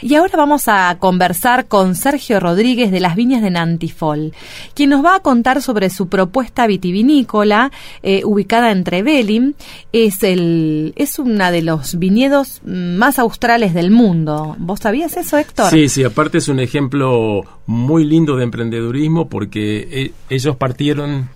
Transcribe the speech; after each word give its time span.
Y 0.00 0.14
ahora 0.14 0.36
vamos 0.36 0.68
a 0.68 0.96
conversar 1.00 1.66
con 1.66 1.96
Sergio 1.96 2.38
Rodríguez 2.38 2.92
de 2.92 3.00
las 3.00 3.16
Viñas 3.16 3.42
de 3.42 3.50
Nantifol, 3.50 4.32
quien 4.72 4.90
nos 4.90 5.04
va 5.04 5.16
a 5.16 5.22
contar 5.22 5.60
sobre 5.60 5.90
su 5.90 6.08
propuesta 6.08 6.68
vitivinícola 6.68 7.72
eh, 8.04 8.22
ubicada 8.24 8.70
en 8.70 8.84
Trevelin. 8.84 9.56
Es, 9.92 10.22
el, 10.22 10.92
es 10.94 11.18
una 11.18 11.50
de 11.50 11.62
los 11.62 11.98
viñedos 11.98 12.60
más 12.62 13.18
australes 13.18 13.74
del 13.74 13.90
mundo. 13.90 14.54
¿Vos 14.60 14.78
sabías 14.78 15.16
eso, 15.16 15.36
Héctor? 15.36 15.68
Sí, 15.68 15.88
sí, 15.88 16.04
aparte 16.04 16.38
es 16.38 16.46
un 16.46 16.60
ejemplo 16.60 17.42
muy 17.66 18.04
lindo 18.04 18.36
de 18.36 18.44
emprendedurismo 18.44 19.28
porque 19.28 19.88
eh, 19.90 20.12
ellos 20.30 20.54
partieron 20.54 21.28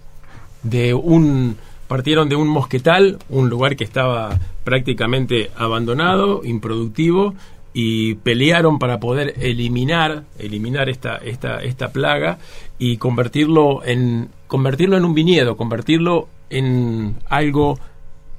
de 0.63 0.95
un 0.95 1.57
partieron 1.89 2.29
de 2.29 2.37
un 2.37 2.47
mosquetal, 2.47 3.19
un 3.29 3.51
lugar 3.51 3.75
que 3.75 3.83
estaba 3.83 4.39
prácticamente 4.63 5.51
abandonado, 5.57 6.43
improductivo, 6.45 7.35
y 7.75 8.15
pelearon 8.17 8.79
para 8.79 9.01
poder 9.01 9.35
eliminar 9.41 10.25
eliminar 10.39 10.89
esta 10.89 11.17
esta 11.17 11.63
esta 11.63 11.93
plaga 11.93 12.39
y 12.79 12.99
convertirlo 12.99 13.85
en 13.85 14.29
convertirlo 14.47 14.97
en 14.97 15.05
un 15.05 15.15
viñedo 15.15 15.57
convertirlo 15.57 16.29
en 16.51 17.17
algo 17.29 17.79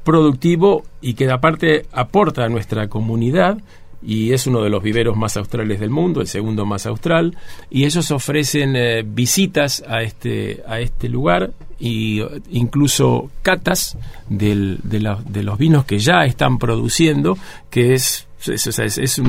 productivo 0.03 0.83
y 1.01 1.13
que 1.13 1.29
aparte 1.29 1.85
aporta 1.91 2.43
a 2.43 2.49
nuestra 2.49 2.87
comunidad 2.87 3.57
y 4.05 4.33
es 4.33 4.47
uno 4.47 4.61
de 4.61 4.69
los 4.69 4.83
viveros 4.83 5.15
más 5.15 5.37
australes 5.37 5.79
del 5.79 5.89
mundo, 5.89 6.21
el 6.21 6.27
segundo 6.27 6.65
más 6.65 6.85
austral, 6.85 7.37
y 7.69 7.85
ellos 7.85 8.11
ofrecen 8.11 8.75
eh, 8.75 9.03
visitas 9.05 9.83
a 9.87 10.01
este, 10.01 10.61
a 10.67 10.79
este 10.81 11.07
lugar 11.07 11.51
y 11.79 12.21
incluso 12.51 13.29
catas 13.41 13.97
del, 14.29 14.79
de, 14.83 15.15
de 15.25 15.43
los 15.43 15.57
vinos 15.57 15.85
que 15.85 15.99
ya 15.99 16.25
están 16.25 16.57
produciendo, 16.57 17.37
que 17.69 17.93
es 17.93 18.27
es, 18.47 19.21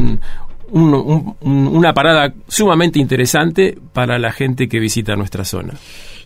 una 0.71 1.95
parada 1.95 2.33
sumamente 2.49 2.99
interesante 2.99 3.79
para 3.93 4.19
la 4.19 4.33
gente 4.33 4.69
que 4.69 4.79
visita 4.81 5.17
nuestra 5.17 5.45
zona. 5.45 5.75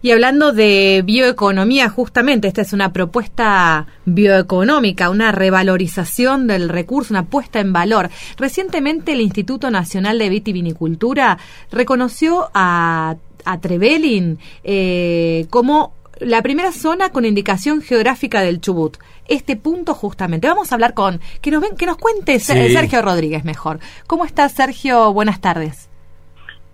Y 0.00 0.12
hablando 0.12 0.52
de 0.52 1.02
bioeconomía, 1.04 1.88
justamente, 1.88 2.46
esta 2.46 2.62
es 2.62 2.72
una 2.72 2.92
propuesta 2.92 3.86
bioeconómica, 4.04 5.10
una 5.10 5.32
revalorización 5.32 6.46
del 6.46 6.68
recurso, 6.68 7.12
una 7.12 7.24
puesta 7.24 7.58
en 7.58 7.72
valor. 7.72 8.10
Recientemente 8.36 9.12
el 9.12 9.20
Instituto 9.20 9.70
Nacional 9.70 10.18
de 10.18 10.28
Vitivinicultura 10.28 11.38
reconoció 11.72 12.48
a, 12.54 13.16
a 13.44 13.60
Trevelin 13.60 14.38
eh, 14.62 15.46
como 15.50 15.94
la 16.20 16.42
primera 16.42 16.72
zona 16.72 17.10
con 17.10 17.24
indicación 17.24 17.80
geográfica 17.80 18.40
del 18.40 18.60
Chubut. 18.60 18.96
Este 19.28 19.56
punto 19.56 19.94
justamente. 19.94 20.48
Vamos 20.48 20.72
a 20.72 20.74
hablar 20.74 20.94
con, 20.94 21.20
que 21.40 21.50
nos, 21.50 21.60
ven, 21.60 21.76
que 21.76 21.86
nos 21.86 21.96
cuente 21.98 22.38
Sergio 22.38 23.02
Rodríguez 23.02 23.44
mejor. 23.44 23.78
¿Cómo 24.06 24.24
está 24.24 24.48
Sergio? 24.48 25.12
Buenas 25.12 25.40
tardes. 25.40 25.88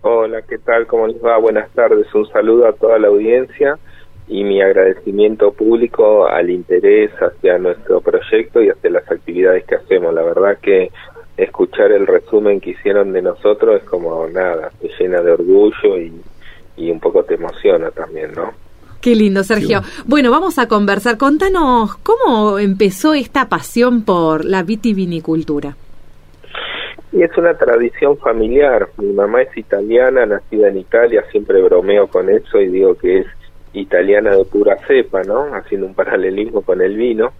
Hola, 0.01 0.41
¿qué 0.43 0.57
tal? 0.59 0.87
¿Cómo 0.87 1.07
les 1.07 1.23
va? 1.23 1.37
Buenas 1.37 1.69
tardes. 1.71 2.13
Un 2.13 2.27
saludo 2.29 2.67
a 2.67 2.73
toda 2.73 2.99
la 2.99 3.07
audiencia 3.07 3.77
y 4.27 4.43
mi 4.43 4.61
agradecimiento 4.61 5.51
público 5.51 6.27
al 6.27 6.49
interés 6.49 7.11
hacia 7.19 7.57
nuestro 7.57 8.01
proyecto 8.01 8.61
y 8.61 8.69
hacia 8.69 8.89
las 8.89 9.09
actividades 9.11 9.65
que 9.65 9.75
hacemos. 9.75 10.13
La 10.13 10.23
verdad 10.23 10.57
que 10.61 10.91
escuchar 11.37 11.91
el 11.91 12.07
resumen 12.07 12.61
que 12.61 12.71
hicieron 12.71 13.11
de 13.13 13.21
nosotros 13.21 13.81
es 13.81 13.83
como 13.87 14.27
nada, 14.27 14.71
te 14.79 14.89
llena 14.99 15.21
de 15.21 15.31
orgullo 15.31 15.97
y, 15.97 16.13
y 16.77 16.89
un 16.89 16.99
poco 16.99 17.23
te 17.23 17.35
emociona 17.35 17.91
también, 17.91 18.31
¿no? 18.33 18.64
Qué 19.05 19.13
lindo, 19.13 19.43
Sergio. 19.43 19.81
Bueno, 20.07 20.31
vamos 20.31 20.57
a 20.57 20.67
conversar. 20.67 21.19
Contanos, 21.19 21.95
¿cómo 21.97 22.57
empezó 22.57 23.13
esta 23.13 23.47
pasión 23.49 24.03
por 24.03 24.43
la 24.43 24.63
vitivinicultura? 24.63 25.75
Y 27.11 27.21
es 27.21 27.29
una 27.37 27.53
tradición 27.53 28.17
familiar. 28.17 28.87
Mi 28.97 29.13
mamá 29.13 29.43
es 29.43 29.55
italiana, 29.55 30.25
nacida 30.25 30.69
en 30.69 30.77
Italia, 30.79 31.23
siempre 31.29 31.61
bromeo 31.61 32.07
con 32.07 32.31
eso 32.31 32.59
y 32.59 32.69
digo 32.69 32.95
que 32.95 33.19
es 33.19 33.27
italiana 33.73 34.35
de 34.35 34.43
pura 34.45 34.75
cepa, 34.87 35.21
¿no? 35.21 35.53
Haciendo 35.53 35.85
un 35.85 35.93
paralelismo 35.93 36.63
con 36.63 36.81
el 36.81 36.97
vino. 36.97 37.33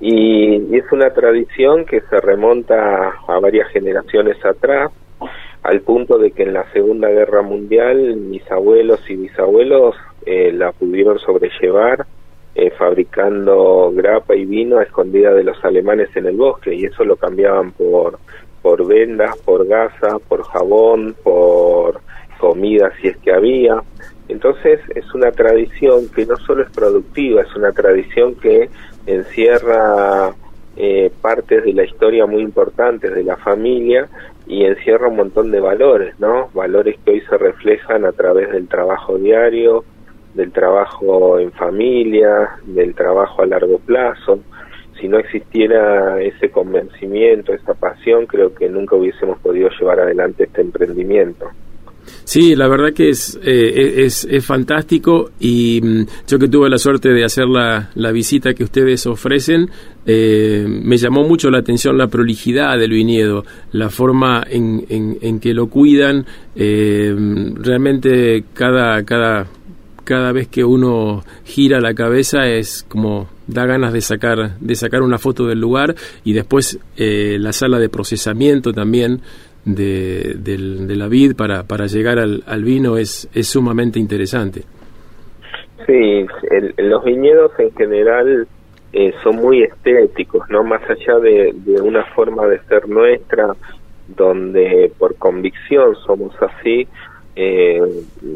Y, 0.00 0.74
es 0.74 0.90
una 0.90 1.10
tradición 1.10 1.84
que 1.84 2.00
se 2.00 2.18
remonta 2.18 3.12
a 3.28 3.38
varias 3.40 3.68
generaciones 3.72 4.42
atrás, 4.42 4.90
al 5.64 5.82
punto 5.82 6.16
de 6.16 6.30
que 6.30 6.44
en 6.44 6.54
la 6.54 6.64
Segunda 6.72 7.10
Guerra 7.10 7.42
Mundial 7.42 8.16
mis 8.16 8.50
abuelos 8.50 9.00
y 9.10 9.16
bisabuelos 9.16 9.94
eh, 10.26 10.52
la 10.52 10.72
pudieron 10.72 11.18
sobrellevar 11.18 12.06
eh, 12.54 12.70
fabricando 12.70 13.92
grapa 13.94 14.34
y 14.34 14.44
vino 14.44 14.78
a 14.78 14.82
escondida 14.82 15.32
de 15.32 15.44
los 15.44 15.64
alemanes 15.64 16.08
en 16.16 16.26
el 16.26 16.36
bosque 16.36 16.74
y 16.74 16.84
eso 16.84 17.04
lo 17.04 17.16
cambiaban 17.16 17.72
por 17.72 18.18
por 18.62 18.86
vendas, 18.86 19.38
por 19.38 19.66
gasa, 19.66 20.18
por 20.28 20.42
jabón, 20.44 21.14
por 21.22 22.00
comida 22.38 22.92
si 23.00 23.08
es 23.08 23.16
que 23.18 23.32
había. 23.32 23.82
Entonces 24.28 24.80
es 24.94 25.14
una 25.14 25.32
tradición 25.32 26.08
que 26.14 26.26
no 26.26 26.36
solo 26.36 26.62
es 26.62 26.70
productiva, 26.70 27.42
es 27.42 27.54
una 27.56 27.72
tradición 27.72 28.34
que 28.34 28.68
encierra 29.06 30.34
eh, 30.76 31.10
partes 31.20 31.64
de 31.64 31.72
la 31.72 31.84
historia 31.84 32.26
muy 32.26 32.42
importantes 32.42 33.14
de 33.14 33.24
la 33.24 33.36
familia 33.36 34.08
y 34.46 34.64
encierra 34.64 35.08
un 35.08 35.16
montón 35.16 35.50
de 35.50 35.60
valores, 35.60 36.18
¿no? 36.18 36.48
Valores 36.54 36.96
que 37.04 37.12
hoy 37.12 37.20
se 37.22 37.38
reflejan 37.38 38.04
a 38.04 38.12
través 38.12 38.50
del 38.50 38.68
trabajo 38.68 39.18
diario, 39.18 39.84
del 40.34 40.52
trabajo 40.52 41.38
en 41.38 41.52
familia, 41.52 42.50
del 42.64 42.94
trabajo 42.94 43.42
a 43.42 43.46
largo 43.46 43.78
plazo. 43.78 44.40
Si 45.00 45.08
no 45.08 45.18
existiera 45.18 46.20
ese 46.20 46.50
convencimiento, 46.50 47.52
esa 47.52 47.74
pasión, 47.74 48.26
creo 48.26 48.54
que 48.54 48.68
nunca 48.68 48.96
hubiésemos 48.96 49.38
podido 49.40 49.70
llevar 49.78 50.00
adelante 50.00 50.44
este 50.44 50.60
emprendimiento. 50.60 51.48
Sí, 52.24 52.54
la 52.54 52.68
verdad 52.68 52.92
que 52.92 53.10
es, 53.10 53.38
eh, 53.42 54.04
es, 54.04 54.24
es, 54.24 54.44
fantástico 54.44 55.30
y 55.40 55.80
mm, 55.82 56.06
yo 56.26 56.38
que 56.38 56.48
tuve 56.48 56.68
la 56.68 56.78
suerte 56.78 57.10
de 57.10 57.24
hacer 57.24 57.46
la, 57.46 57.90
la 57.94 58.12
visita 58.12 58.54
que 58.54 58.64
ustedes 58.64 59.06
ofrecen, 59.06 59.68
eh, 60.06 60.64
me 60.66 60.96
llamó 60.96 61.24
mucho 61.24 61.50
la 61.50 61.58
atención 61.58 61.98
la 61.98 62.08
prolijidad 62.08 62.78
del 62.78 62.90
viñedo, 62.90 63.44
la 63.72 63.90
forma 63.90 64.42
en, 64.48 64.86
en, 64.88 65.18
en 65.20 65.40
que 65.40 65.54
lo 65.54 65.68
cuidan, 65.68 66.24
eh, 66.54 67.14
realmente 67.54 68.44
cada, 68.54 69.04
cada 69.04 69.46
cada 70.10 70.32
vez 70.32 70.48
que 70.48 70.64
uno 70.64 71.20
gira 71.44 71.80
la 71.80 71.94
cabeza 71.94 72.48
es 72.48 72.84
como 72.88 73.28
da 73.46 73.64
ganas 73.64 73.92
de 73.92 74.00
sacar 74.00 74.58
de 74.58 74.74
sacar 74.74 75.02
una 75.02 75.18
foto 75.18 75.46
del 75.46 75.60
lugar 75.60 75.94
y 76.24 76.32
después 76.32 76.80
eh, 76.96 77.36
la 77.38 77.52
sala 77.52 77.78
de 77.78 77.88
procesamiento 77.88 78.72
también 78.72 79.20
de, 79.64 80.34
la 80.88 81.06
vid 81.06 81.36
para, 81.36 81.62
para 81.62 81.86
llegar 81.86 82.18
al, 82.18 82.64
vino 82.64 82.96
es, 82.96 83.30
es 83.32 83.46
sumamente 83.46 84.00
interesante. 84.00 84.62
Sí, 85.86 86.26
los 86.78 87.04
viñedos 87.04 87.52
en 87.60 87.72
general 87.76 88.48
eh, 88.92 89.12
son 89.22 89.36
muy 89.36 89.62
estéticos, 89.62 90.42
no 90.50 90.64
más 90.64 90.82
allá 90.90 91.20
de, 91.20 91.52
de 91.54 91.80
una 91.80 92.02
forma 92.16 92.48
de 92.48 92.58
ser 92.62 92.88
nuestra, 92.88 93.54
donde 94.08 94.90
por 94.98 95.14
convicción 95.16 95.94
somos 96.04 96.34
así, 96.42 96.88
eh, 97.42 97.80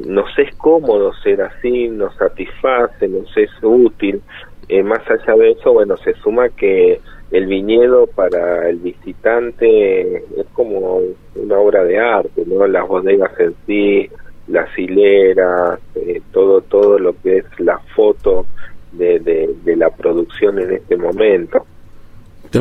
nos 0.06 0.38
es 0.38 0.54
cómodo 0.56 1.12
ser 1.22 1.42
así, 1.42 1.88
nos 1.88 2.14
satisface, 2.16 3.06
nos 3.06 3.36
es 3.36 3.50
útil. 3.60 4.22
Eh, 4.66 4.82
más 4.82 5.02
allá 5.10 5.34
de 5.34 5.50
eso, 5.50 5.74
bueno, 5.74 5.98
se 5.98 6.14
suma 6.14 6.48
que 6.48 7.00
el 7.30 7.46
viñedo 7.46 8.06
para 8.06 8.66
el 8.70 8.78
visitante 8.78 10.16
es 10.16 10.46
como 10.54 11.00
una 11.34 11.58
obra 11.58 11.84
de 11.84 11.98
arte, 11.98 12.44
¿no? 12.46 12.66
Las 12.66 12.88
bodegas 12.88 13.38
en 13.40 13.54
sí, 13.66 14.08
las 14.48 14.70
hileras, 14.78 15.80
eh, 15.96 16.22
todo, 16.32 16.62
todo 16.62 16.98
lo 16.98 17.14
que 17.20 17.38
es 17.38 17.60
la 17.60 17.78
foto 17.94 18.46
de, 18.92 19.18
de 19.18 19.76
la 19.76 19.90
producción 19.90 20.58
en 20.60 20.72
este 20.72 20.96
momento 20.96 21.63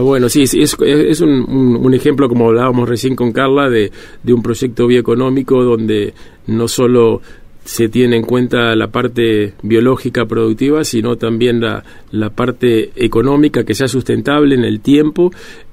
bueno, 0.01 0.29
sí, 0.29 0.43
es, 0.43 0.55
es 0.79 1.21
un, 1.21 1.93
ejemplo, 1.93 2.27
como 2.27 2.47
hablábamos 2.47 2.89
recién 2.89 3.15
con 3.15 3.31
Carla, 3.31 3.69
de, 3.69 3.91
un 4.27 4.41
proyecto 4.41 4.87
bioeconómico 4.87 5.63
donde 5.63 6.13
no 6.47 6.67
solo 6.67 7.21
se 7.63 7.87
tiene 7.87 8.17
en 8.17 8.23
cuenta 8.23 8.75
la 8.75 8.87
parte 8.87 9.53
biológica 9.61 10.25
productiva, 10.25 10.83
sino 10.83 11.15
también 11.15 11.61
la, 11.61 11.83
la 12.11 12.29
parte 12.29 12.91
económica 12.95 13.63
que 13.63 13.73
sea 13.73 13.87
sustentable 13.87 14.55
en 14.55 14.65
el 14.65 14.81
tiempo 14.81 15.31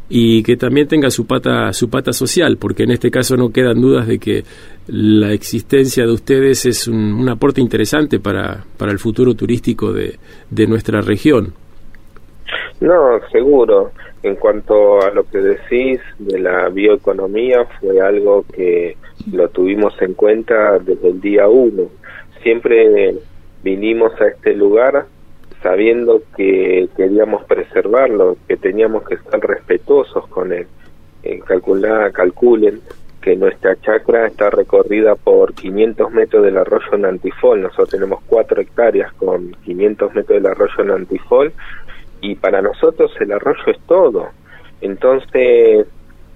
y 0.08 0.43
que 0.43 0.56
también 0.56 0.88
tenga 0.88 1.11
su 1.11 1.25
pata 1.25 1.73
su 1.73 1.88
pata 1.88 2.12
social, 2.12 2.58
porque 2.58 2.82
en 2.82 2.90
este 2.90 3.11
caso 3.11 3.37
no 3.37 3.50
quedan 3.50 3.81
dudas 3.81 4.06
de 4.06 4.19
que 4.19 4.44
la 4.88 5.32
existencia 5.32 6.05
de 6.05 6.12
ustedes 6.12 6.66
es 6.66 6.88
un, 6.88 6.96
un 6.96 7.28
aporte 7.28 7.61
interesante 7.61 8.19
para, 8.19 8.64
para 8.76 8.93
el 8.93 8.99
futuro 8.99 9.34
turístico 9.34 9.93
de, 9.93 10.19
de 10.50 10.66
nuestra 10.66 11.00
región. 11.00 11.55
No, 12.80 13.20
seguro. 13.30 13.92
En 14.22 14.36
cuanto 14.36 15.02
a 15.02 15.10
lo 15.10 15.24
que 15.24 15.38
decís 15.38 16.00
de 16.18 16.38
la 16.38 16.68
bioeconomía, 16.68 17.66
fue 17.78 18.00
algo 18.00 18.44
que 18.54 18.96
lo 19.30 19.48
tuvimos 19.48 19.94
en 20.00 20.14
cuenta 20.14 20.78
desde 20.78 21.08
el 21.08 21.20
día 21.20 21.48
uno. 21.48 21.90
Siempre 22.42 23.16
vinimos 23.62 24.18
a 24.20 24.28
este 24.28 24.54
lugar 24.54 25.06
sabiendo 25.62 26.22
que 26.36 26.88
queríamos 26.96 27.44
preservarlo, 27.44 28.38
que 28.48 28.56
teníamos 28.56 29.04
que 29.04 29.14
estar 29.14 29.40
respetuosos 29.40 30.26
con 30.28 30.52
él. 30.52 30.66
Eh, 31.22 31.40
calcular, 31.40 32.12
calculen 32.12 32.80
que 33.20 33.36
nuestra 33.36 33.78
chacra 33.82 34.26
está 34.26 34.48
recorrida 34.48 35.16
por 35.16 35.52
500 35.52 36.10
metros 36.12 36.44
del 36.44 36.56
arroyo 36.56 36.96
Nantifol. 36.96 37.60
Nosotros 37.60 37.90
tenemos 37.90 38.22
4 38.26 38.62
hectáreas 38.62 39.12
con 39.14 39.52
500 39.64 40.14
metros 40.14 40.42
del 40.42 40.50
arroyo 40.50 40.84
Nantifol 40.84 41.52
y 42.20 42.34
para 42.37 42.62
nosotros 42.62 43.12
el 43.20 43.32
arroyo 43.32 43.62
es 43.67 43.78
todo. 43.87 44.28
Entonces, 44.81 45.87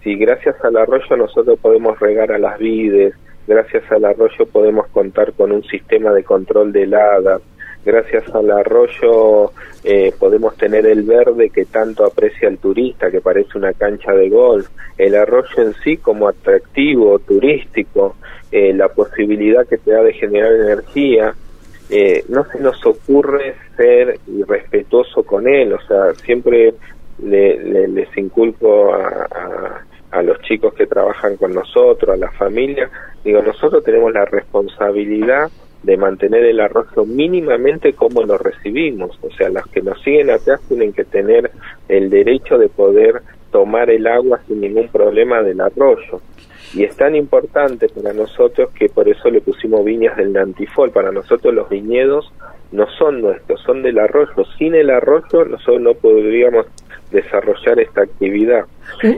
si 0.03 0.17
gracias 0.17 0.57
al 0.65 0.77
arroyo 0.77 1.17
nosotros 1.17 1.59
podemos 1.61 1.99
regar 1.99 2.33
a 2.33 2.39
las 2.39 2.59
vides, 2.59 3.15
gracias 3.47 3.85
al 3.91 4.05
arroyo 4.05 4.47
podemos 4.47 4.87
contar 4.89 5.33
con 5.33 5.53
un 5.53 5.63
sistema 5.65 6.13
de 6.13 6.25
control 6.25 6.73
de 6.73 6.83
heladas, 6.83 7.43
gracias 7.85 8.29
al 8.35 8.51
arroyo 8.51 9.53
eh, 9.83 10.13
podemos 10.19 10.57
tener 10.57 10.87
el 10.87 11.03
verde 11.03 11.51
que 11.51 11.67
tanto 11.67 12.05
aprecia 12.05 12.49
el 12.49 12.59
turista, 12.59 13.11
que 13.11 13.21
parece 13.21 13.59
una 13.59 13.73
cancha 13.73 14.13
de 14.13 14.29
golf, 14.29 14.69
el 14.97 15.15
arroyo 15.15 15.63
en 15.63 15.75
sí 15.85 15.97
como 15.99 16.29
atractivo 16.29 17.19
turístico, 17.19 18.17
eh, 18.51 18.73
la 18.73 18.89
posibilidad 18.89 19.67
que 19.67 19.79
te 19.79 19.91
da 19.91 20.03
de 20.03 20.13
generar 20.15 20.53
energía, 20.53 21.35
eh, 21.97 22.25
no 22.29 22.45
se 22.47 22.59
nos 22.59 22.85
ocurre 22.85 23.55
ser 23.77 24.19
irrespetuoso 24.27 25.23
con 25.23 25.47
él, 25.47 25.73
o 25.73 25.81
sea, 25.87 26.13
siempre 26.15 26.75
le, 27.23 27.89
les 27.89 28.19
inculco 28.19 28.93
a, 28.93 29.85
a 30.11 30.23
los 30.23 30.41
chicos 30.43 30.75
que 30.75 30.87
trabajan 30.87 31.37
con 31.37 31.55
nosotros, 31.55 32.15
a 32.15 32.17
la 32.17 32.33
familia, 32.33 32.91
digo, 33.25 33.43
nosotros 33.43 33.85
tenemos 33.85 34.13
la 34.13 34.25
responsabilidad 34.25 35.51
de 35.85 35.97
mantener 35.97 36.45
el 36.47 36.61
arroyo 36.61 37.05
mínimamente 37.05 37.93
como 37.93 38.23
lo 38.23 38.39
recibimos. 38.39 39.19
O 39.23 39.31
sea, 39.31 39.51
los 39.51 39.67
que 39.69 39.83
nos 39.83 40.01
siguen 40.03 40.31
atrás 40.31 40.61
tienen 40.67 40.93
que 40.93 41.05
tener 41.05 41.51
el 41.89 42.11
derecho 42.11 42.59
de 42.59 42.69
poder 42.69 43.23
tomar 43.53 43.91
el 43.91 44.07
agua 44.07 44.41
sin 44.49 44.61
ningún 44.61 44.89
problema 44.89 45.43
del 45.43 45.61
arroyo. 45.61 46.21
Y 46.73 46.85
es 46.85 46.97
tan 46.97 47.15
importante 47.15 47.89
para 47.89 48.13
nosotros 48.13 48.71
que 48.71 48.89
por 48.89 49.09
eso 49.09 49.31
le 49.31 49.41
pusimos 49.41 49.85
viñas 49.85 50.17
del 50.17 50.33
Nantifol. 50.33 50.91
Para 50.91 51.13
nosotros 51.13 51.53
los 51.55 51.69
viñedos 51.69 52.33
no 52.73 52.87
son 52.99 53.21
nuestros, 53.21 53.61
son 53.63 53.83
del 53.83 53.99
arroyo. 53.99 54.45
Sin 54.59 54.75
el 54.75 54.91
arroyo 54.91 55.45
nosotros 55.45 55.81
no 55.81 55.95
podríamos 55.95 56.67
desarrollar 57.11 57.79
esta 57.81 58.03
actividad. 58.03 58.65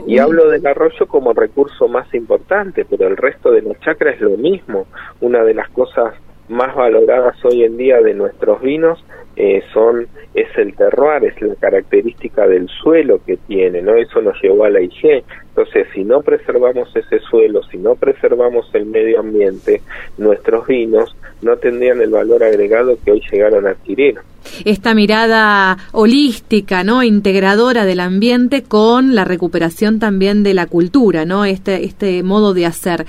Y 0.05 0.19
hablo 0.19 0.49
del 0.49 0.65
arroyo 0.65 1.07
como 1.07 1.33
recurso 1.33 1.87
más 1.87 2.13
importante, 2.13 2.85
pero 2.85 3.07
el 3.07 3.17
resto 3.17 3.51
de 3.51 3.61
los 3.61 3.79
chacras 3.79 4.15
es 4.15 4.21
lo 4.21 4.37
mismo. 4.37 4.87
Una 5.21 5.43
de 5.43 5.53
las 5.53 5.69
cosas 5.69 6.13
más 6.49 6.75
valoradas 6.75 7.43
hoy 7.43 7.63
en 7.63 7.77
día 7.77 7.99
de 8.01 8.13
nuestros 8.13 8.61
vinos 8.61 9.03
eh, 9.35 9.61
son 9.73 10.07
es 10.33 10.47
el 10.57 10.75
terroir, 10.75 11.25
es 11.25 11.41
la 11.41 11.55
característica 11.55 12.47
del 12.47 12.67
suelo 12.69 13.19
que 13.25 13.37
tiene, 13.37 13.81
¿no? 13.81 13.95
Eso 13.95 14.21
nos 14.21 14.41
llevó 14.41 14.65
a 14.65 14.69
la 14.69 14.81
IG. 14.81 15.23
Entonces, 15.57 15.87
si 15.91 16.03
no 16.03 16.21
preservamos 16.21 16.95
ese 16.95 17.19
suelo, 17.19 17.63
si 17.63 17.79
no 17.79 17.95
preservamos 17.95 18.69
el 18.73 18.85
medio 18.85 19.21
ambiente, 19.21 19.81
nuestros 20.19 20.67
vinos 20.67 21.15
no 21.41 21.57
tendrían 21.57 21.99
el 21.99 22.11
valor 22.11 22.43
agregado 22.43 22.95
que 23.03 23.13
hoy 23.13 23.21
llegaron 23.31 23.65
a 23.65 23.71
adquirir. 23.71 24.19
Esta 24.65 24.93
mirada 24.93 25.77
holística, 25.93 26.83
¿no? 26.83 27.01
integradora 27.01 27.85
del 27.85 28.01
ambiente 28.01 28.61
con 28.61 29.15
la 29.15 29.25
recuperación 29.25 29.97
también 29.97 30.43
de 30.43 30.53
la 30.53 30.67
cultura, 30.67 31.25
¿no? 31.25 31.43
Este 31.43 31.85
este 31.85 32.21
modo 32.21 32.53
de 32.53 32.67
hacer. 32.67 33.07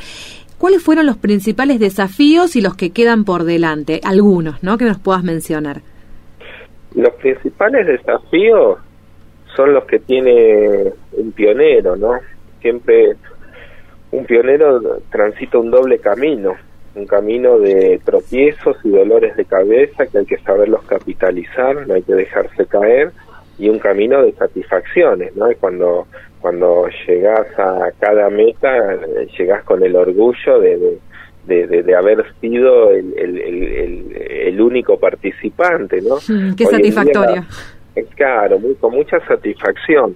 ¿Cuáles 0.57 0.83
fueron 0.83 1.05
los 1.05 1.19
principales 1.19 1.79
desafíos 1.79 2.57
y 2.57 2.63
los 2.63 2.75
que 2.77 2.93
quedan 2.93 3.25
por 3.25 3.45
delante? 3.45 4.01
Algunos, 4.03 4.63
¿no? 4.63 4.79
Que 4.79 4.87
nos 4.87 4.99
puedas 4.99 5.23
mencionar. 5.23 5.83
Los 6.95 7.13
principales 7.17 7.87
desafíos 7.87 8.79
son 9.55 9.75
los 9.75 9.85
que 9.85 9.99
tiene 9.99 10.93
un 11.13 11.33
pionero, 11.33 11.95
¿no? 11.95 12.13
Siempre 12.61 13.17
un 14.11 14.25
pionero 14.25 14.81
transita 15.11 15.59
un 15.59 15.71
doble 15.71 15.99
camino, 15.99 16.55
un 16.95 17.07
camino 17.07 17.59
de 17.59 18.01
tropiezos 18.05 18.77
y 18.85 18.91
dolores 18.91 19.37
de 19.37 19.45
cabeza 19.45 20.07
que 20.07 20.19
hay 20.19 20.27
que 20.27 20.39
saberlos 20.39 20.83
capitalizar, 20.85 21.87
no 21.87 21.95
hay 21.95 22.03
que 22.03 22.15
dejarse 22.15 22.67
caer, 22.67 23.13
y 23.59 23.69
un 23.69 23.79
camino 23.79 24.23
de 24.23 24.33
satisfacciones, 24.33 25.35
¿no? 25.37 25.47
Cuando 25.61 26.07
cuando 26.41 26.89
llegas 27.07 27.47
a 27.59 27.91
cada 27.99 28.31
meta, 28.31 28.99
llegas 29.37 29.65
con 29.65 29.83
el 29.83 29.97
orgullo 29.97 30.61
de, 30.61 30.99
de, 31.47 31.95
haber 31.97 32.25
sido 32.41 32.91
el, 32.91 33.13
el, 33.17 34.17
el, 34.17 34.61
único 34.61 34.99
participante, 34.99 36.01
¿no? 36.01 36.17
qué 36.57 36.67
satisfactoria. 36.67 37.45
Es 37.95 38.07
claro, 38.15 38.59
muy, 38.59 38.75
con 38.77 38.93
mucha 38.95 39.19
satisfacción. 39.27 40.15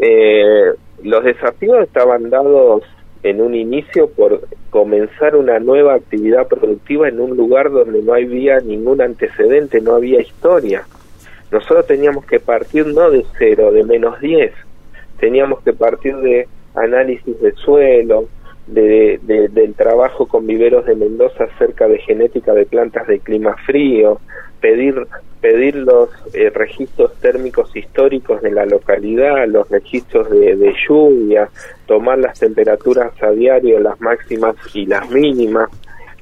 Eh, 0.00 0.72
los 1.02 1.24
desafíos 1.24 1.82
estaban 1.82 2.30
dados 2.30 2.82
en 3.22 3.40
un 3.40 3.54
inicio 3.54 4.08
por 4.08 4.42
comenzar 4.70 5.36
una 5.36 5.58
nueva 5.58 5.94
actividad 5.94 6.48
productiva 6.48 7.08
en 7.08 7.20
un 7.20 7.36
lugar 7.36 7.70
donde 7.70 8.02
no 8.02 8.14
había 8.14 8.60
ningún 8.60 9.02
antecedente, 9.02 9.80
no 9.80 9.94
había 9.94 10.20
historia. 10.20 10.84
Nosotros 11.50 11.86
teníamos 11.86 12.24
que 12.24 12.40
partir 12.40 12.86
no 12.86 13.10
de 13.10 13.24
cero, 13.38 13.72
de 13.72 13.84
menos 13.84 14.20
diez 14.20 14.52
teníamos 15.20 15.62
que 15.62 15.74
partir 15.74 16.16
de 16.16 16.48
análisis 16.74 17.40
de 17.40 17.52
suelo, 17.52 18.24
de, 18.66 19.20
del 19.52 19.74
trabajo 19.74 20.26
con 20.26 20.46
viveros 20.46 20.86
de 20.86 20.94
Mendoza 20.94 21.44
acerca 21.44 21.86
de 21.88 21.98
genética 21.98 22.54
de 22.54 22.66
plantas 22.66 23.06
de 23.06 23.20
clima 23.20 23.56
frío, 23.66 24.20
pedir, 24.60 25.06
pedir 25.40 25.76
los 25.76 26.10
eh, 26.34 26.50
registros 26.50 27.14
térmicos 27.20 27.74
históricos 27.74 28.42
de 28.42 28.50
la 28.50 28.66
localidad, 28.66 29.46
los 29.48 29.68
registros 29.68 30.30
de, 30.30 30.74
lluvia, 30.86 31.48
tomar 31.86 32.18
las 32.18 32.38
temperaturas 32.38 33.12
a 33.22 33.30
diario, 33.30 33.80
las 33.80 34.00
máximas 34.00 34.56
y 34.74 34.86
las 34.86 35.10
mínimas. 35.10 35.70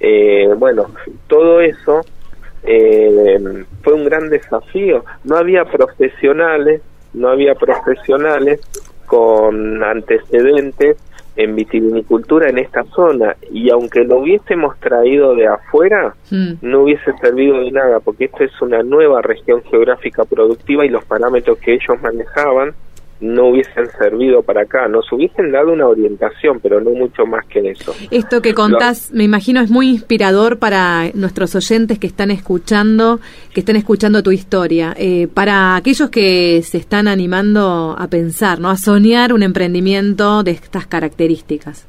Eh, 0.00 0.49
bueno, 0.56 0.91
todo 1.26 1.61
eso 1.61 2.05
eh, 2.62 3.65
fue 3.82 3.93
un 3.94 4.05
gran 4.05 4.29
desafío. 4.29 5.05
No 5.25 5.37
había 5.37 5.65
profesionales 5.65 6.82
no 7.15 7.29
había 7.29 7.55
profesionales 7.55 8.61
con 9.06 9.82
antecedentes 9.82 10.97
en 11.38 11.55
vitivinicultura 11.55 12.50
en 12.50 12.58
esta 12.58 12.82
zona 12.94 13.37
y 13.50 13.70
aunque 13.70 14.05
lo 14.05 14.19
hubiésemos 14.19 14.79
traído 14.81 15.37
de 15.37 15.46
afuera 15.46 16.14
mm. 16.31 16.55
no 16.62 16.82
hubiese 16.82 17.17
servido 17.20 17.61
de 17.61 17.70
nada 17.70 18.00
porque 18.00 18.25
esto 18.25 18.43
es 18.43 18.61
una 18.61 18.82
nueva 18.82 19.23
región 19.23 19.62
geográfica 19.70 20.25
productiva 20.25 20.85
y 20.85 20.88
los 20.88 21.05
parámetros 21.05 21.58
que 21.58 21.75
ellos 21.75 21.96
manejaban 22.02 22.75
no 23.20 23.49
hubiesen 23.49 23.87
servido 23.99 24.43
para 24.43 24.62
acá, 24.62 24.87
nos 24.88 25.11
hubiesen 25.12 25.50
dado 25.50 25.73
una 25.73 25.87
orientación, 25.87 26.61
pero 26.62 26.81
no 26.81 26.91
mucho 26.91 27.26
más 27.26 27.44
que 27.47 27.70
eso. 27.70 27.94
Esto 28.11 28.41
que 28.41 28.55
contás, 28.55 29.11
me 29.12 29.25
imagino, 29.25 29.60
es 29.60 29.70
muy 29.70 29.89
inspirador 29.89 30.58
para 30.58 31.10
nuestros 31.15 31.55
oyentes 31.55 31.98
que 31.98 32.06
están 32.06 32.31
escuchando, 32.31 33.20
que 33.53 33.60
están 33.60 33.77
escuchando 33.77 34.22
tu 34.22 34.31
historia, 34.31 34.94
eh, 34.96 35.27
para 35.32 35.77
aquellos 35.77 36.10
que 36.10 36.63
se 36.63 36.79
están 36.79 37.08
animando 37.08 37.96
a 37.98 38.06
pensar, 38.08 38.60
no, 38.60 38.70
a 38.70 38.77
soñar 38.77 39.32
un 39.32 39.43
emprendimiento 39.43 40.43
de 40.43 40.53
estas 40.53 40.87
características. 40.87 41.87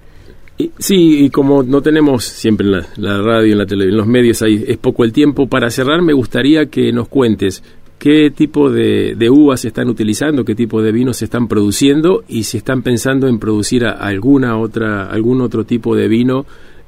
Sí, 0.77 1.24
y 1.24 1.29
como 1.29 1.63
no 1.63 1.81
tenemos 1.81 2.25
siempre 2.25 2.67
en 2.67 2.74
la, 2.98 3.21
radio, 3.21 3.53
en 3.53 3.59
la 3.59 3.65
televisión, 3.65 3.93
en 3.93 3.98
los 3.98 4.07
medios, 4.07 4.41
ahí 4.41 4.65
es 4.67 4.77
poco 4.77 5.05
el 5.05 5.13
tiempo. 5.13 5.48
Para 5.48 5.69
cerrar, 5.69 6.01
me 6.01 6.12
gustaría 6.12 6.65
que 6.65 6.91
nos 6.91 7.07
cuentes 7.07 7.63
qué 7.99 8.31
tipo 8.31 8.71
de, 8.71 9.15
uvas 9.29 9.65
están 9.65 9.89
utilizando, 9.89 10.45
qué 10.45 10.55
tipo 10.55 10.81
de 10.81 10.91
vinos 10.91 11.17
se 11.17 11.25
están 11.25 11.47
produciendo 11.47 12.23
y 12.27 12.43
si 12.43 12.57
están 12.57 12.81
pensando 12.81 13.27
en 13.27 13.39
producir 13.39 13.85
alguna 13.85 14.57
otra, 14.57 15.09
algún 15.09 15.41
otro 15.41 15.65
tipo 15.65 15.95
de 15.95 16.07
vino 16.07 16.45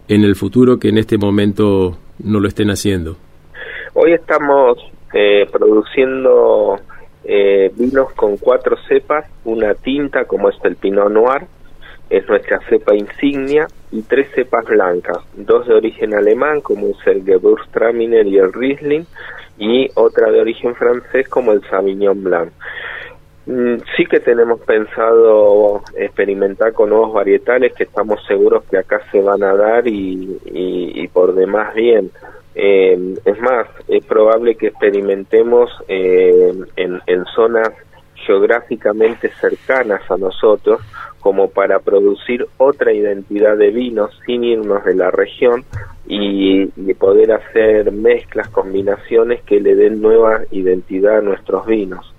en 0.08 0.24
el 0.24 0.36
futuro 0.36 0.80
que 0.80 0.90
en 0.90 0.98
este 0.98 1.18
momento 1.18 1.98
no 2.24 2.40
lo 2.40 2.48
estén 2.48 2.70
haciendo. 2.70 3.18
Hoy 3.94 4.14
estamos 4.14 4.78
eh, 5.14 5.46
produciendo 5.52 6.80
eh, 7.26 7.72
vinos 7.76 8.14
con 8.14 8.38
cuatro 8.38 8.78
cepas, 8.88 9.26
una 9.44 9.74
tinta 9.76 10.24
como 10.26 10.50
es 10.50 10.56
el 10.64 10.78
Pinot 10.78 11.12
Noir, 11.12 11.44
es 12.10 12.28
nuestra 12.28 12.60
cepa 12.70 12.96
insignia, 12.96 13.68
y 13.92 14.02
tres 14.04 14.28
cepas 14.34 14.66
blancas, 14.66 15.18
dos 15.36 15.68
de 15.68 15.76
origen 15.76 16.14
alemán 16.14 16.62
como 16.62 16.88
es 16.88 17.08
el 17.08 17.24
Gewürztraminer 17.26 18.26
y 18.26 18.38
el 18.38 18.54
Riesling, 18.54 19.06
y 19.62 19.92
otra 19.94 20.32
de 20.32 20.42
origen 20.42 20.74
francés 20.76 21.30
como 21.30 21.52
el 21.52 21.62
Sauvignon 21.70 22.24
Blanc. 22.24 22.52
Mm, 23.46 23.76
sí 23.96 24.06
que 24.08 24.20
tenemos 24.20 24.60
pensado 24.62 25.84
experimentar 25.96 26.74
con 26.74 26.90
nuevos 26.90 27.14
varietales 27.14 27.74
que 27.74 27.84
estamos 27.84 28.20
seguros 28.28 28.64
que 28.70 28.80
acá 28.80 29.02
se 29.12 29.22
van 29.22 29.44
a 29.44 29.54
dar 29.56 29.88
y, 29.88 31.08
por 31.14 31.36
demás 31.36 31.76
bien. 31.76 32.10
Eh, 32.56 33.16
es 33.24 33.40
más, 33.40 33.68
es 33.88 34.04
probable 34.06 34.56
que 34.56 34.68
experimentemos 34.68 35.70
eh, 35.88 36.54
en, 36.76 37.00
en 37.06 37.26
zonas 37.36 37.70
geográficamente 38.16 39.30
cercanas 39.40 40.02
a 40.10 40.18
nosotros 40.18 40.82
como 41.20 41.52
para 41.52 41.80
producir 41.80 42.48
otra 42.58 42.94
identidad 42.94 43.58
de 43.58 43.70
vinos 43.70 44.12
sin 44.26 44.44
irnos 44.44 44.84
de 44.86 44.96
la 44.96 45.12
región 45.12 45.64
y, 46.14 46.94
poder 46.96 47.32
hacer 47.32 47.92
mezclas, 47.92 48.50
combinaciones 48.50 49.42
que 49.44 49.60
le 49.60 49.76
den 49.76 50.02
nueva 50.02 50.42
identidad 50.52 51.20
a 51.20 51.22
nuestros 51.22 51.66
vinos. 51.66 52.14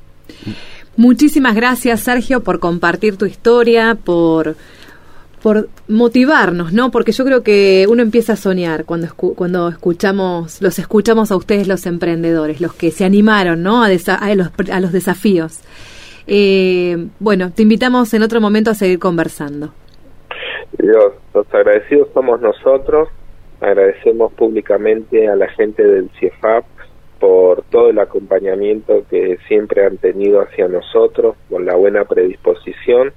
Muchísimas 0.97 1.55
gracias 1.55 2.01
Sergio 2.01 2.43
por 2.43 2.59
compartir 2.59 3.17
tu 3.17 3.27
historia, 3.27 3.97
por 4.03 4.57
por 5.43 5.69
motivarnos, 5.89 6.73
¿no? 6.73 6.93
Porque 6.93 7.11
yo 7.11 7.25
creo 7.25 7.43
que 7.43 7.87
uno 7.89 8.01
empieza 8.01 8.35
a 8.35 8.37
soñar 8.37 8.85
cuando 8.85 9.09
cuando 9.15 9.69
escuchamos, 9.69 10.63
los 10.63 10.79
escuchamos 10.79 11.33
a 11.33 11.37
ustedes 11.37 11.67
los 11.67 11.85
emprendedores, 11.85 12.61
los 12.61 12.75
que 12.75 12.93
se 12.93 13.05
animaron, 13.05 13.63
¿no? 13.63 13.83
A, 13.83 13.89
a, 13.89 14.35
los, 14.35 14.51
a 14.71 14.81
los, 14.81 14.93
desafíos. 14.93 15.61
Eh, 16.29 17.09
bueno, 17.19 17.51
te 17.53 17.63
invitamos 17.63 18.15
en 18.15 18.23
otro 18.23 18.41
momento 18.41 18.71
a 18.71 18.75
seguir 18.75 19.01
conversando. 19.01 19.73
Los, 20.79 21.13
los 21.35 21.53
agradecidos 21.53 22.09
somos 22.15 22.41
nosotros, 22.41 23.09
agradecemos 23.63 24.33
públicamente 24.33 25.29
a 25.29 25.37
la 25.37 25.49
gente 25.49 25.83
del 25.87 26.11
CIEFAP 26.19 26.65
por 27.21 27.63
todo 27.71 27.91
el 27.91 28.01
acompañamiento 28.01 29.05
que 29.09 29.39
siempre 29.47 29.87
han 29.87 29.97
tenido 29.97 30.41
hacia 30.41 30.67
nosotros, 30.67 31.37
por 31.49 31.63
la 31.63 31.77
buena 31.77 32.05
predisposición. 32.05 33.13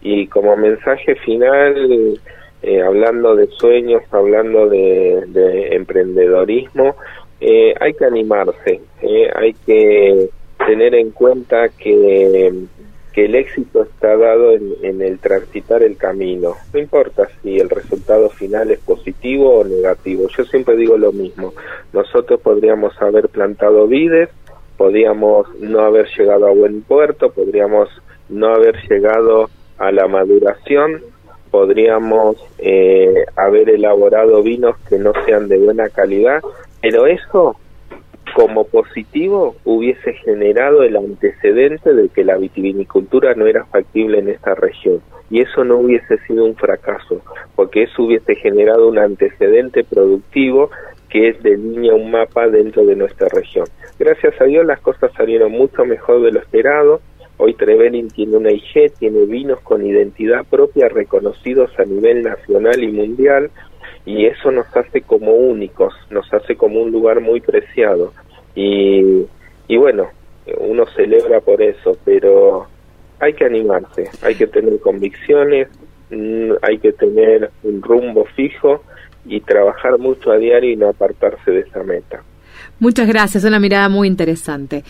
Y 0.00 0.28
como 0.28 0.56
mensaje 0.56 1.16
final, 1.16 2.20
eh, 2.62 2.82
hablando 2.82 3.34
de 3.34 3.48
sueños, 3.48 4.02
hablando 4.12 4.68
de, 4.68 5.74
emprendedorismo, 5.74 6.94
eh, 7.40 7.74
hay 7.80 7.94
que 7.94 8.04
animarse, 8.04 8.80
eh, 9.02 9.30
hay 9.34 9.54
que 9.66 10.28
tener 10.64 10.94
en 10.94 11.10
cuenta 11.10 11.68
que, 11.70 12.52
que 13.18 13.24
el 13.24 13.34
éxito 13.34 13.82
está 13.82 14.16
dado 14.16 14.52
en, 14.52 14.74
en, 14.80 15.02
el 15.02 15.18
transitar 15.18 15.82
el 15.82 15.96
camino. 15.96 16.54
No 16.72 16.78
importa 16.78 17.26
si 17.42 17.58
el 17.58 17.68
resultado 17.68 18.30
final 18.30 18.70
es 18.70 18.78
positivo 18.78 19.58
o 19.58 19.64
negativo. 19.64 20.28
Yo 20.28 20.44
siempre 20.44 20.76
digo 20.76 20.96
lo 20.96 21.10
mismo. 21.10 21.52
Nosotros 21.92 22.38
podríamos 22.40 22.92
haber 23.02 23.28
plantado 23.28 23.88
vides, 23.88 24.28
podríamos 24.76 25.52
no 25.58 25.80
haber 25.80 26.06
llegado 26.16 26.46
a 26.46 26.52
buen 26.52 26.82
puerto, 26.82 27.32
podríamos 27.32 27.88
no 28.28 28.54
haber 28.54 28.76
llegado 28.88 29.50
a 29.78 29.90
la 29.90 30.06
maduración 30.06 31.02
podríamos 31.50 32.36
eh, 32.58 33.24
haber 33.34 33.70
elaborado 33.70 34.42
vinos 34.42 34.76
que 34.86 34.98
no 34.98 35.12
sean 35.24 35.48
de 35.48 35.56
buena 35.56 35.88
calidad, 35.88 36.42
pero 36.82 37.06
eso 37.06 37.56
como 38.34 38.64
positivo 38.64 39.56
hubiese 39.64 40.12
generado 40.14 40.82
el 40.82 40.96
antecedente 40.96 41.92
de 41.92 42.08
que 42.08 42.24
la 42.24 42.36
vitivinicultura 42.36 43.34
no 43.34 43.46
era 43.46 43.64
factible 43.66 44.18
en 44.18 44.28
esta 44.28 44.54
región. 44.54 45.00
Y 45.30 45.40
eso 45.42 45.64
no 45.64 45.78
hubiese 45.78 46.18
sido 46.26 46.44
un 46.44 46.56
fracaso 46.56 47.22
porque 47.54 47.82
eso 47.84 48.02
hubiese 48.02 48.34
generado 48.36 48.88
un 48.88 48.98
antecedente 48.98 49.84
productivo 49.84 50.70
que 51.10 51.28
es 51.28 51.42
de 51.42 51.56
línea 51.56 51.94
un 51.94 52.10
mapa 52.10 52.48
dentro 52.48 52.84
de 52.84 52.96
nuestra 52.96 53.28
región. 53.28 53.66
Gracias 53.98 54.40
a 54.40 54.44
Dios 54.44 54.64
las 54.64 54.80
cosas 54.80 55.12
salieron 55.16 55.52
mucho 55.52 55.84
mejor 55.84 56.22
de 56.22 56.32
lo 56.32 56.40
esperado, 56.40 57.00
Hoy 57.40 57.54
Trevelin 57.54 58.08
tiene 58.08 58.36
una 58.36 58.50
IG, 58.50 58.94
tiene 58.98 59.24
vinos 59.24 59.60
con 59.60 59.86
identidad 59.86 60.44
propia 60.44 60.88
reconocidos 60.88 61.70
a 61.78 61.84
nivel 61.84 62.24
nacional 62.24 62.82
y 62.82 62.88
mundial 62.88 63.52
y 64.08 64.24
eso 64.24 64.50
nos 64.50 64.74
hace 64.74 65.02
como 65.02 65.32
únicos, 65.32 65.92
nos 66.08 66.32
hace 66.32 66.56
como 66.56 66.80
un 66.80 66.90
lugar 66.90 67.20
muy 67.20 67.42
preciado. 67.42 68.14
Y, 68.54 69.26
y 69.68 69.76
bueno, 69.76 70.08
uno 70.60 70.86
celebra 70.96 71.40
por 71.42 71.60
eso, 71.60 71.94
pero 72.06 72.66
hay 73.20 73.34
que 73.34 73.44
animarse, 73.44 74.08
hay 74.22 74.34
que 74.34 74.46
tener 74.46 74.80
convicciones, 74.80 75.68
mm, 76.08 76.52
hay 76.62 76.78
que 76.78 76.92
tener 76.92 77.50
un 77.62 77.82
rumbo 77.82 78.24
fijo 78.34 78.82
y 79.26 79.42
trabajar 79.42 79.98
mucho 79.98 80.30
a 80.30 80.38
diario 80.38 80.70
y 80.70 80.76
no 80.76 80.88
apartarse 80.88 81.50
de 81.50 81.60
esa 81.60 81.82
meta. 81.82 82.22
Muchas 82.80 83.08
gracias, 83.08 83.44
una 83.44 83.60
mirada 83.60 83.90
muy 83.90 84.08
interesante. 84.08 84.84